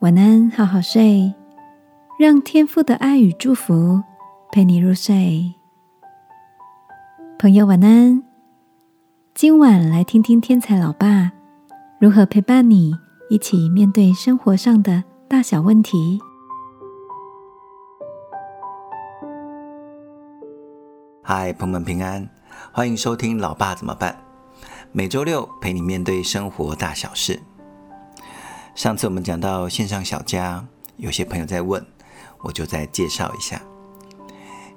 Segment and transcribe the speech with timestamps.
[0.00, 1.34] 晚安，好好睡，
[2.18, 4.02] 让天父的爱与祝福
[4.50, 5.52] 陪你入睡。
[7.38, 8.22] 朋友，晚安。
[9.34, 11.30] 今晚来听听天才老爸
[11.98, 12.94] 如何陪伴你
[13.28, 16.18] 一起面对生活上的大小问题。
[21.20, 22.26] 嗨，朋友们平安，
[22.72, 24.16] 欢迎收听《老爸怎么办》，
[24.92, 27.42] 每周六陪你面对生活大小事。
[28.80, 30.66] 上次我们讲到线上小家，
[30.96, 31.86] 有些朋友在问，
[32.40, 33.60] 我就再介绍一下。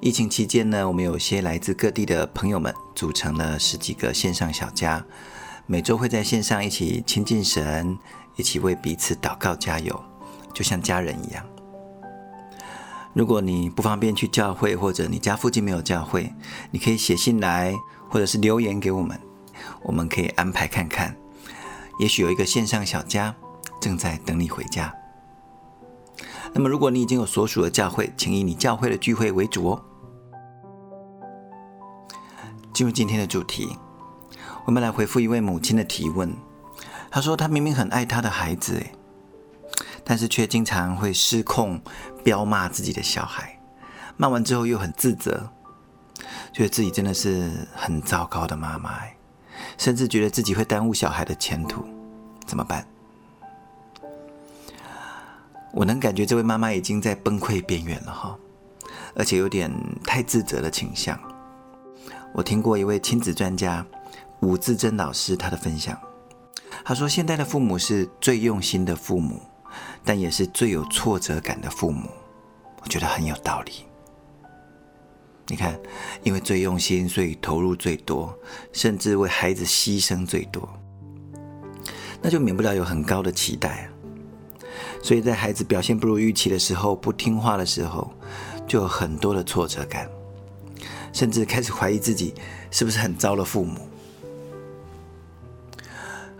[0.01, 5.05] 疫情期间呢，我们有些来自各地的朋友们组成了十几个线上小家，
[5.67, 7.97] 每周会在线上一起亲近神，
[8.35, 9.97] 一起为彼此祷告加油，
[10.53, 11.41] 就像家人一样。
[13.13, 16.29] 如果你不方便去教会，或者你家附近没有教会，
[16.71, 17.73] 你可以写信来，
[18.09, 19.17] 或者是留言给我们，
[19.81, 21.15] 我们可以安排看看，
[21.99, 23.33] 也许有一个线上小家。
[23.83, 24.95] 正在等你回家。
[26.53, 29.83] 那么，如果你已经有所属的教会，请以你教会的聚会为主哦。
[32.73, 33.77] 进入今天的主题，
[34.63, 36.33] 我们来回复一位母亲的提问。
[37.11, 38.93] 她说：“她明明很爱她的孩子，诶，
[40.05, 41.81] 但是却经常会失控，
[42.23, 43.59] 彪骂自己的小孩，
[44.15, 45.49] 骂完之后又很自责，
[46.53, 49.01] 觉得自己真的是很糟糕的妈妈，
[49.77, 51.83] 甚至觉得自己会耽误小孩的前途，
[52.45, 52.87] 怎么办？”
[55.73, 58.37] 我能感觉这位妈妈已经在崩溃边缘了哈，
[59.15, 59.71] 而且有点
[60.03, 61.19] 太自责的倾向。
[62.31, 63.83] 我听过一位亲子专家
[64.41, 65.99] 吴志珍老师他的分享，
[66.85, 69.41] 他说现代的父母是最用心的父母，
[70.05, 72.07] 但也是最有挫折感的父母。
[72.83, 73.71] 我觉得很有道理。
[75.47, 75.77] 你看，
[76.21, 78.37] 因为最用心，所以投入最多，
[78.71, 80.69] 甚至为孩子牺牲最多，
[82.21, 83.89] 那就免不了有很高的期待。
[85.03, 88.09] 所以在孩子表现不如预期的时候，不听话的时候，
[88.65, 90.09] 就有很多的挫折感，
[91.11, 92.33] 甚至开始怀疑自己
[92.71, 93.81] 是不是很糟的父母。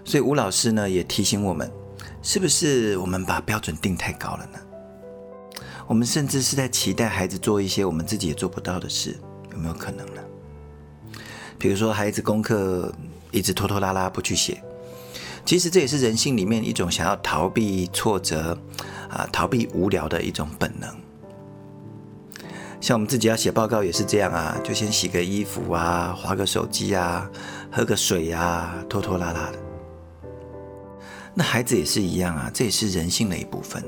[0.06, 1.70] 所以吴老师呢也提醒我们，
[2.22, 4.60] 是不是我们把标准定太高了呢？
[5.86, 9.20] 我们甚至是在期待孩子做一些我们自己也做不到的事，
[9.52, 10.22] 有没有可能呢？
[11.60, 12.94] 比如说孩子功课
[13.30, 14.64] 一直拖拖拉拉不去写。
[15.46, 18.58] 其实这也是人性里面一种想要逃避挫折，
[19.10, 20.90] 啊，逃避无聊的一种本能。
[22.80, 27.30] 像我们自己要写报告也是这样啊，就先洗个衣服啊，划个手机啊，
[27.72, 29.60] 喝个水啊，拖拖拉拉的。
[31.34, 33.84] 那孩子也是一样啊，这也是人性的一部分。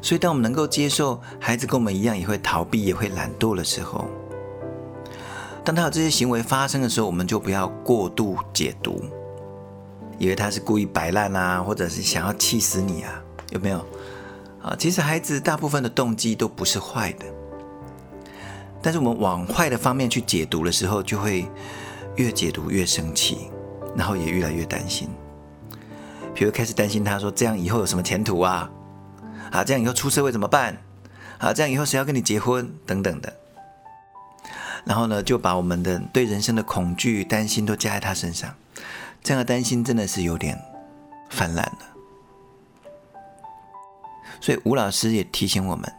[0.00, 4.06] 所以，当我们能够接受孩子跟我们一样也会逃避、也会懒惰的时候，
[5.64, 9.04] 当他有这些行为发生的时候，我们就不要过度解读。
[10.18, 13.22] 以为他是故意摆烂啊，或者是想要气死你啊？
[13.50, 13.78] 有没有？
[14.62, 17.26] 啊，其实孩子大部分的动机都不是坏的，
[18.80, 21.46] 但是我们往坏的方面去解读的时候，就会
[22.16, 23.50] 越解读越生气，
[23.96, 25.08] 然后也越来越担心。
[26.34, 28.70] 比如开始担心他说这样以后有什么前途啊？
[29.50, 30.76] 啊，这样以后出社会怎么办？
[31.38, 32.72] 啊，这样以后谁要跟你结婚？
[32.86, 33.32] 等等的。
[34.84, 38.54] 然后呢，就把我们的对人生的恐惧、担心都加在他身上。
[39.22, 40.60] 这样的担心真的是有点
[41.30, 41.78] 泛滥了，
[44.40, 45.92] 所以吴老师也提醒我们：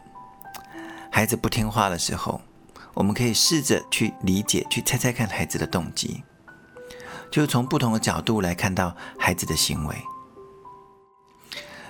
[1.09, 2.41] 孩子不听话的时候，
[2.94, 6.23] 我们可以试着去理解、去猜猜看孩子的动机，
[7.31, 9.95] 就是从不同的角度来看到孩子的行为。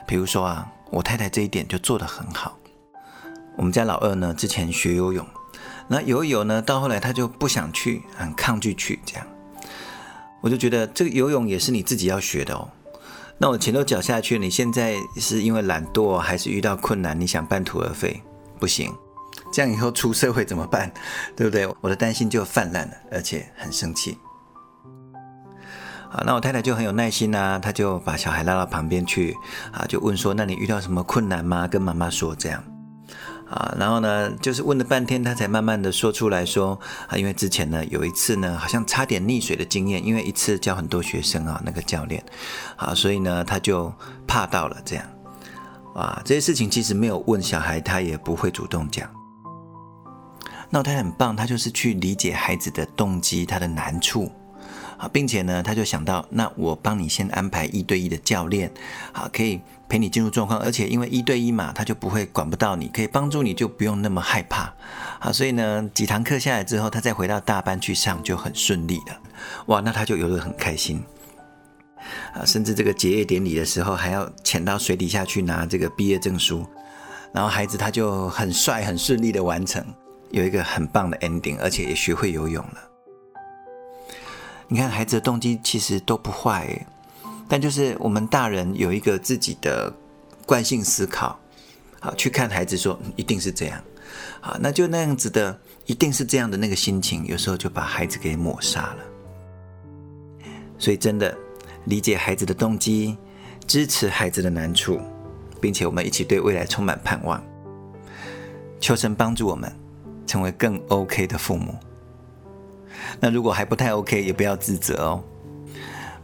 [0.05, 2.57] 比如说啊，我太太这一点就做得很好。
[3.55, 5.25] 我们家老二呢，之前学游泳，
[5.87, 9.27] 那游泳呢，到后来他就不想去，很抗拒去这样。
[10.43, 12.69] 我就觉得这个游泳也是你自己要学的哦。
[13.37, 18.21] 那我钱都缴下去，你现在是因为懒惰，还是遇到困难，你想半途而废？
[18.59, 18.93] 不行，
[19.53, 20.91] 这样以后出社会怎么办？
[21.33, 21.65] 对不对？
[21.79, 24.17] 我的担心就泛滥了，而且很生气。
[26.11, 29.33] 啊，那我太太就很有耐心呐，她就把小孩拉到旁边去，
[29.71, 32.61] 啊，就问说：“那你遇到什么困难吗？”跟妈妈说这样。
[33.53, 42.23] 啊，然后呢，就是问了半天，他才慢慢的说出来说啊，因为之前呢有一次呢，好像差点溺水的经验，因为一次教很多学生啊，那个教练，
[42.77, 43.93] 啊，所以呢他就
[44.25, 45.05] 怕到了这样，
[45.93, 49.07] 啊，这些事情其实没有问小孩，他也不会主动讲。
[50.71, 54.31] 那他很棒，他就是去理解孩子的动机，他的难处。
[55.07, 58.71] 并且呢，他就想到，那我帮你先安排一对一的教练，
[59.11, 59.59] 好，可以
[59.89, 64.73] 陪你进入状况，而且因为一对一嘛，他就不会管不到你，可以帮助你，就不用那么害怕，
[65.19, 69.19] 好，所以呢，几堂课下来之后，他再回到大班去上就很顺利了，
[69.67, 71.03] 哇，那他就游得很开心。
[72.33, 76.65] 啊，甚至这个结业典礼的时候还要潜到水底下去拿这个毕业证书，
[77.31, 79.83] 然后孩子他就很帅、很顺利的完成，
[80.31, 82.92] 有一个很棒的 ending，而且也学会游泳了。
[84.73, 86.83] 你看孩子的动机其实都不坏，
[87.47, 89.93] 但就是我们大人有一个自己的
[90.47, 91.39] 惯性思考，
[91.99, 93.79] 好去看孩子说一定是这样，
[94.41, 95.55] 好那就那样子的
[95.85, 98.97] 一定是这样的那个心情，有时候就把孩子给抹杀了。
[100.79, 101.37] 所以真的
[101.85, 103.15] 理解孩子的动机，
[103.67, 104.99] 支持孩子的难处，
[105.61, 107.39] 并且我们一起对未来充满盼望，
[108.79, 109.71] 求神帮助我们
[110.25, 111.75] 成为更 OK 的父母。
[113.19, 115.23] 那如果还不太 OK，也不要自责哦。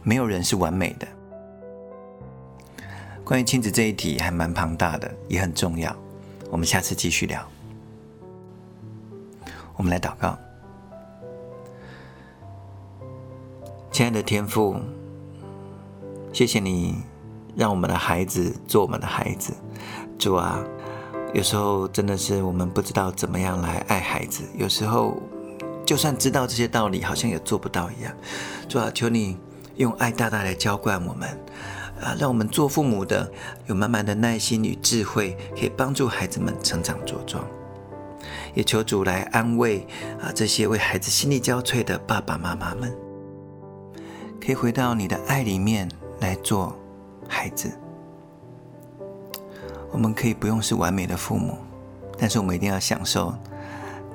[0.02, 1.06] 没有人是完美的。
[3.24, 5.94] 关于亲子这一题还蛮庞大的，也很重要。
[6.50, 7.46] 我们下次继续聊。
[9.76, 10.38] 我们来祷告，
[13.92, 14.76] 亲爱的天父，
[16.32, 17.02] 谢谢你
[17.54, 19.52] 让我们的孩子做我们的孩子。
[20.18, 20.64] 主啊，
[21.34, 25.16] 有时候真的是我们不知道怎么样来爱孩子，有时候。
[25.90, 28.14] 就算知道这些道理，好像也做不到一样。
[28.68, 29.36] 主啊，求你
[29.74, 31.28] 用爱大大来浇灌我们，
[32.00, 33.28] 啊，让我们做父母的
[33.66, 37.44] 有满满的耐心与智慧，可以帮助孩子们成长茁壮。
[38.54, 39.84] 也求主来安慰
[40.22, 42.96] 啊这些为孩子心力交瘁的爸爸妈妈们，
[44.40, 45.90] 可以回到你的爱里面
[46.20, 46.78] 来做
[47.26, 47.68] 孩子。
[49.90, 51.58] 我们可以不用是完美的父母，
[52.16, 53.34] 但是我们一定要享受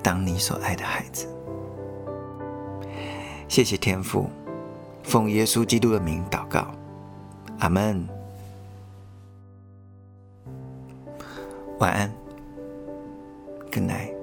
[0.01, 1.27] 当你所爱的孩子。
[3.47, 4.29] 谢谢天父
[5.03, 6.67] 奉耶稣基督的名祷告。
[7.59, 8.07] 阿门。
[11.79, 12.11] 晚安。
[13.71, 14.14] Good night